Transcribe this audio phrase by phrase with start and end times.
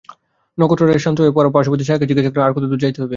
[0.59, 3.09] নক্ষত্ররায় শ্রান্ত হইয়া তাঁহার পার্শ্ববর্তী ছায়াকে জিজ্ঞাসা করেন, আর কত দূর যাইতে হইবে?